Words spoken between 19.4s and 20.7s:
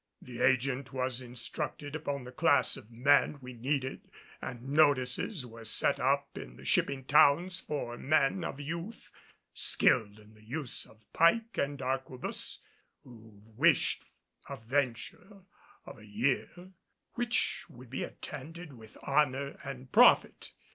and profit.